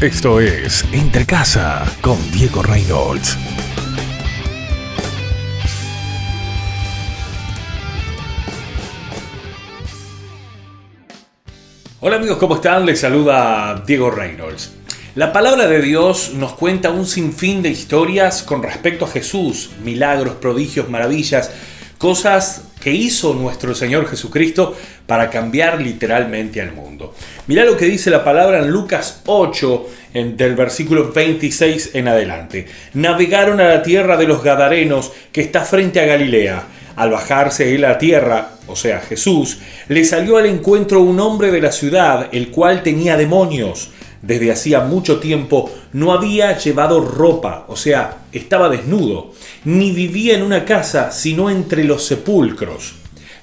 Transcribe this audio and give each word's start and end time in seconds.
Esto 0.00 0.38
es 0.38 0.84
Entre 0.92 1.26
Casa 1.26 1.84
con 2.00 2.16
Diego 2.30 2.62
Reynolds. 2.62 3.36
Hola 11.98 12.14
amigos, 12.14 12.38
¿cómo 12.38 12.54
están? 12.54 12.86
Les 12.86 13.00
saluda 13.00 13.82
Diego 13.84 14.08
Reynolds. 14.12 14.70
La 15.16 15.32
palabra 15.32 15.66
de 15.66 15.82
Dios 15.82 16.30
nos 16.32 16.52
cuenta 16.52 16.92
un 16.92 17.04
sinfín 17.04 17.60
de 17.60 17.70
historias 17.70 18.44
con 18.44 18.62
respecto 18.62 19.04
a 19.04 19.08
Jesús, 19.08 19.70
milagros, 19.82 20.36
prodigios, 20.36 20.88
maravillas, 20.88 21.50
cosas 21.98 22.67
que 22.80 22.90
hizo 22.90 23.34
nuestro 23.34 23.74
Señor 23.74 24.08
Jesucristo 24.08 24.76
para 25.06 25.30
cambiar 25.30 25.80
literalmente 25.80 26.60
al 26.60 26.72
mundo. 26.72 27.14
Mira 27.46 27.64
lo 27.64 27.76
que 27.76 27.86
dice 27.86 28.10
la 28.10 28.24
palabra 28.24 28.58
en 28.58 28.70
Lucas 28.70 29.22
8, 29.26 29.86
del 30.12 30.54
versículo 30.54 31.12
26 31.12 31.90
en 31.94 32.08
adelante. 32.08 32.66
Navegaron 32.94 33.60
a 33.60 33.68
la 33.68 33.82
tierra 33.82 34.16
de 34.16 34.26
los 34.26 34.42
Gadarenos, 34.42 35.12
que 35.32 35.40
está 35.40 35.62
frente 35.62 36.00
a 36.00 36.06
Galilea. 36.06 36.64
Al 36.96 37.10
bajarse 37.10 37.74
él 37.74 37.84
a 37.84 37.90
la 37.90 37.98
tierra, 37.98 38.50
o 38.66 38.74
sea, 38.74 39.00
Jesús, 39.00 39.58
le 39.88 40.04
salió 40.04 40.36
al 40.36 40.46
encuentro 40.46 41.00
un 41.00 41.20
hombre 41.20 41.52
de 41.52 41.60
la 41.60 41.70
ciudad, 41.70 42.28
el 42.32 42.48
cual 42.48 42.82
tenía 42.82 43.16
demonios. 43.16 43.90
Desde 44.22 44.50
hacía 44.50 44.80
mucho 44.80 45.20
tiempo 45.20 45.70
no 45.92 46.12
había 46.12 46.56
llevado 46.58 47.00
ropa, 47.00 47.64
o 47.68 47.76
sea, 47.76 48.24
estaba 48.32 48.68
desnudo, 48.68 49.32
ni 49.64 49.92
vivía 49.92 50.34
en 50.34 50.42
una 50.42 50.64
casa, 50.64 51.12
sino 51.12 51.50
entre 51.50 51.84
los 51.84 52.04
sepulcros. 52.04 52.94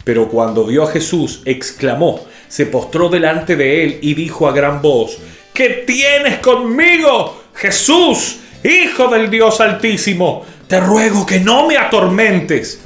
Pero 0.03 0.27
cuando 0.27 0.65
vio 0.65 0.83
a 0.83 0.91
Jesús, 0.91 1.41
exclamó, 1.45 2.25
se 2.47 2.65
postró 2.67 3.09
delante 3.09 3.55
de 3.55 3.83
él 3.83 3.99
y 4.01 4.13
dijo 4.13 4.47
a 4.47 4.53
gran 4.53 4.81
voz, 4.81 5.17
¿qué 5.53 5.83
tienes 5.87 6.39
conmigo, 6.39 7.43
Jesús, 7.53 8.39
Hijo 8.63 9.09
del 9.09 9.29
Dios 9.29 9.61
Altísimo? 9.61 10.43
Te 10.67 10.79
ruego 10.79 11.23
que 11.25 11.39
no 11.39 11.67
me 11.67 11.77
atormentes. 11.77 12.81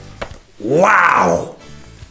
¡Wow! 0.59 1.55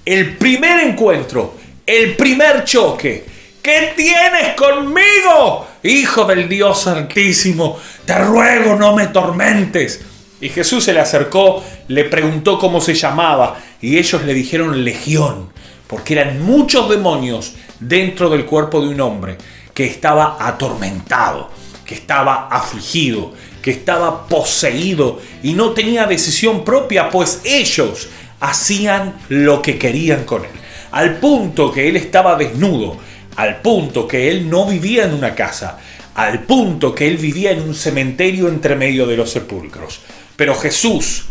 El 0.07 0.39
primer 0.39 0.81
encuentro, 0.81 1.55
el 1.85 2.17
primer 2.17 2.65
choque. 2.65 3.27
¿Qué 3.61 3.93
tienes 3.95 4.55
conmigo, 4.57 5.67
Hijo 5.83 6.25
del 6.25 6.49
Dios 6.49 6.87
Altísimo? 6.87 7.79
Te 8.05 8.19
ruego 8.19 8.75
no 8.77 8.95
me 8.95 9.07
tormentes. 9.09 10.01
Y 10.41 10.49
Jesús 10.49 10.85
se 10.85 10.93
le 10.93 11.01
acercó, 11.01 11.65
le 11.89 12.05
preguntó 12.05 12.59
cómo 12.59 12.81
se 12.81 12.95
llamaba, 12.95 13.59
y 13.81 13.99
ellos 13.99 14.23
le 14.25 14.35
dijeron 14.35 14.85
legión, 14.85 15.53
porque 15.87 16.15
eran 16.15 16.43
muchos 16.43 16.89
demonios 16.89 17.55
dentro 17.81 18.31
del 18.31 18.45
cuerpo 18.45 18.81
de 18.81 18.89
un 18.89 19.01
hombre 19.01 19.39
que 19.75 19.85
estaba 19.85 20.37
atormentado, 20.41 21.51
que 21.85 21.95
estaba 21.95 22.49
afligido, 22.49 23.33
que 23.63 23.71
estaba 23.71 24.27
poseído 24.27 25.21
y 25.43 25.55
no 25.55 25.71
tenía 25.73 26.07
decisión 26.07 26.65
propia, 26.65 27.11
pues 27.11 27.41
ellos 27.45 28.09
hacían 28.41 29.17
lo 29.29 29.63
que 29.63 29.79
querían 29.79 30.25
con 30.25 30.45
él. 30.45 30.51
Al 30.91 31.17
punto 31.17 31.73
que 31.73 31.89
él 31.89 31.97
estaba 31.97 32.37
desnudo, 32.37 32.97
al 33.39 33.61
punto 33.63 34.09
que 34.09 34.29
él 34.29 34.51
no 34.51 34.67
vivía 34.67 35.05
en 35.05 35.15
una 35.15 35.33
casa, 35.33 35.79
al 36.17 36.41
punto 36.41 36.93
que 36.93 37.07
él 37.07 37.17
vivía 37.19 37.53
en 37.53 37.63
un 37.63 37.73
cementerio 37.73 38.49
entre 38.49 38.75
medio 38.75 39.07
de 39.07 39.17
los 39.17 39.31
sepulcros. 39.31 40.01
Pero 40.35 40.57
Jesús 40.57 41.27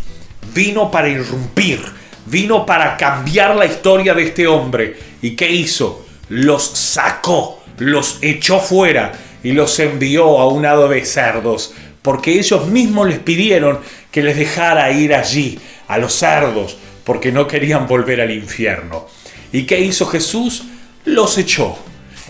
vino 0.54 0.90
para 0.90 1.10
irrumpir, 1.10 1.82
vino 2.24 2.64
para 2.64 2.96
cambiar 2.96 3.54
la 3.56 3.66
historia 3.66 4.14
de 4.14 4.22
este 4.22 4.46
hombre. 4.46 4.96
¿Y 5.20 5.32
qué 5.32 5.52
hizo? 5.52 6.06
Los 6.30 6.62
sacó, 6.62 7.62
los 7.76 8.20
echó 8.22 8.58
fuera 8.58 9.12
y 9.42 9.52
los 9.52 9.78
envió 9.78 10.38
a 10.38 10.48
un 10.48 10.64
hado 10.64 10.88
de 10.88 11.04
cerdos, 11.04 11.74
porque 12.00 12.38
ellos 12.38 12.68
mismos 12.68 13.06
les 13.06 13.18
pidieron 13.18 13.80
que 14.10 14.22
les 14.22 14.38
dejara 14.38 14.90
ir 14.92 15.14
allí, 15.14 15.58
a 15.88 15.98
los 15.98 16.14
cerdos, 16.14 16.78
porque 17.04 17.32
no 17.32 17.46
querían 17.46 17.86
volver 17.86 18.22
al 18.22 18.30
infierno. 18.30 19.06
¿Y 19.52 19.64
qué 19.64 19.78
hizo 19.80 20.06
Jesús? 20.06 20.64
Los 21.04 21.36
echó. 21.36 21.78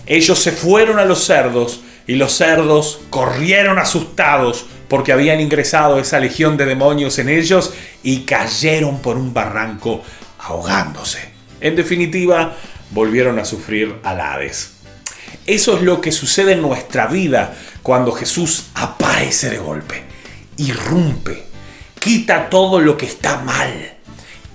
Ellos 0.09 0.39
se 0.39 0.51
fueron 0.51 0.97
a 0.97 1.05
los 1.05 1.23
cerdos 1.23 1.81
y 2.07 2.15
los 2.15 2.33
cerdos 2.33 2.99
corrieron 3.11 3.77
asustados 3.77 4.65
porque 4.87 5.13
habían 5.13 5.39
ingresado 5.39 5.99
esa 5.99 6.19
legión 6.19 6.57
de 6.57 6.65
demonios 6.65 7.19
en 7.19 7.29
ellos 7.29 7.73
y 8.01 8.21
cayeron 8.21 9.03
por 9.03 9.17
un 9.17 9.35
barranco 9.35 10.01
ahogándose. 10.39 11.29
En 11.61 11.75
definitiva, 11.75 12.55
volvieron 12.89 13.37
a 13.37 13.45
sufrir 13.45 13.97
alades. 14.01 14.71
Eso 15.45 15.77
es 15.77 15.83
lo 15.83 16.01
que 16.01 16.11
sucede 16.11 16.53
en 16.53 16.63
nuestra 16.63 17.05
vida 17.05 17.55
cuando 17.83 18.11
Jesús 18.11 18.65
aparece 18.73 19.51
de 19.51 19.59
golpe, 19.59 20.03
irrumpe, 20.57 21.43
quita 21.99 22.49
todo 22.49 22.79
lo 22.79 22.97
que 22.97 23.05
está 23.05 23.41
mal, 23.41 23.93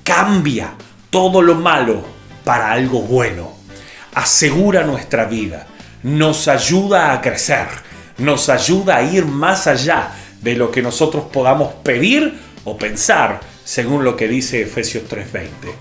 cambia 0.02 0.74
todo 1.10 1.42
lo 1.42 1.54
malo 1.54 2.04
para 2.42 2.72
algo 2.72 3.02
bueno, 3.02 3.53
asegura 4.14 4.84
nuestra 4.84 5.24
vida, 5.24 5.66
nos 6.02 6.48
ayuda 6.48 7.12
a 7.12 7.20
crecer, 7.20 7.66
nos 8.18 8.48
ayuda 8.48 8.96
a 8.96 9.02
ir 9.02 9.26
más 9.26 9.66
allá 9.66 10.12
de 10.40 10.54
lo 10.54 10.70
que 10.70 10.82
nosotros 10.82 11.24
podamos 11.32 11.72
pedir 11.82 12.38
o 12.64 12.76
pensar, 12.76 13.40
según 13.64 14.04
lo 14.04 14.16
que 14.16 14.28
dice 14.28 14.62
Efesios 14.62 15.04
3:20. 15.08 15.74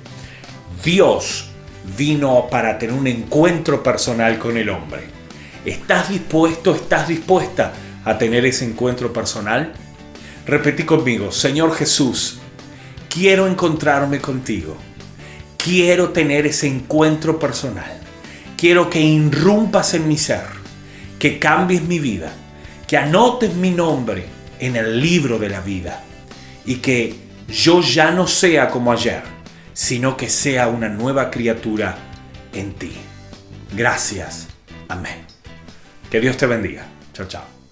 Dios 0.84 1.50
vino 1.98 2.48
para 2.50 2.78
tener 2.80 2.96
un 2.96 3.08
encuentro 3.08 3.84
personal 3.84 4.40
con 4.40 4.58
el 4.58 4.70
hombre. 4.70 5.02
¿Estás 5.66 6.10
dispuesto, 6.10 6.74
estás 6.76 7.08
dispuesta 7.08 7.74
a 8.04 8.18
tener 8.18 8.46
ese 8.46 8.66
encuentro 8.66 9.14
personal? 9.14 9.74
Repetí 10.46 10.84
conmigo, 10.84 11.32
Señor 11.32 11.74
Jesús, 11.76 12.40
quiero 13.10 13.48
encontrarme 13.48 14.20
contigo. 14.20 14.76
Quiero 15.58 16.10
tener 16.10 16.46
ese 16.46 16.68
encuentro 16.68 17.40
personal. 17.40 18.03
Quiero 18.64 18.90
que 18.90 19.02
irrumpas 19.02 19.94
en 19.94 20.08
mi 20.08 20.18
ser, 20.18 20.46
que 21.20 21.38
cambies 21.38 21.82
mi 21.82 22.00
vida, 22.00 22.32
que 22.88 22.96
anotes 22.96 23.54
mi 23.56 23.72
nombre 23.72 24.26
en 24.58 24.78
el 24.78 25.02
libro 25.02 25.38
de 25.38 25.50
la 25.50 25.60
vida 25.60 26.02
y 26.66 26.76
que 26.76 27.14
yo 27.50 27.82
ya 27.82 28.12
no 28.12 28.26
sea 28.26 28.70
como 28.70 28.94
ayer, 28.94 29.22
sino 29.74 30.16
que 30.16 30.30
sea 30.30 30.70
una 30.70 30.88
nueva 30.88 31.30
criatura 31.30 31.98
en 32.54 32.72
ti. 32.76 32.94
Gracias. 33.76 34.48
Amén. 34.88 35.26
Que 36.10 36.22
Dios 36.22 36.38
te 36.38 36.46
bendiga. 36.46 36.86
Chao, 37.12 37.28
chao. 37.28 37.63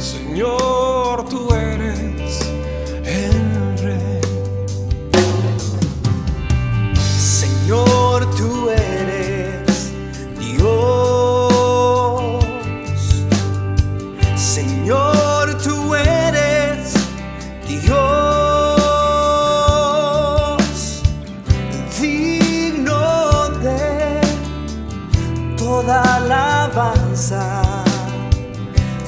Señor, 0.00 0.79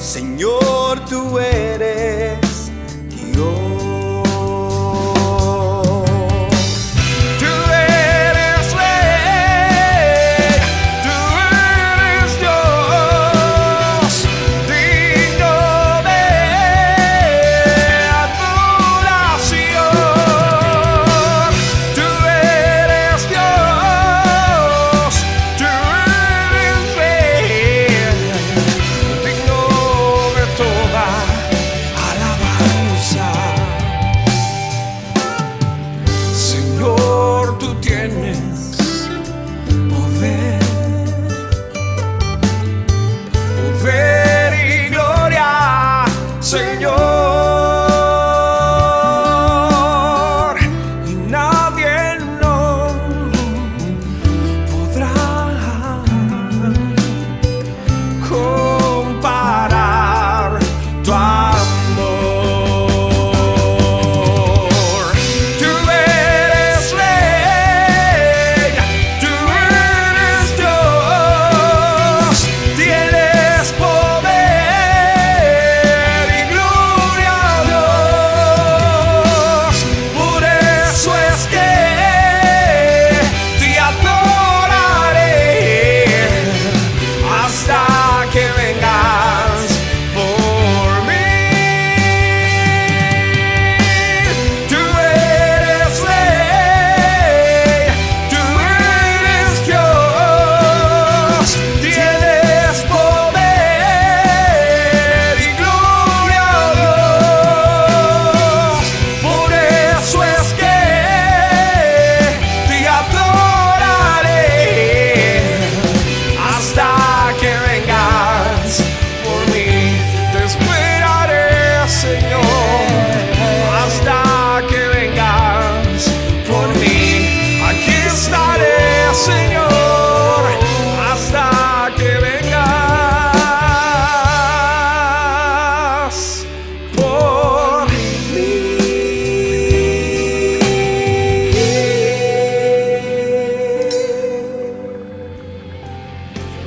Señor, 0.03 0.99
tú 1.05 1.39
eres 1.39 2.12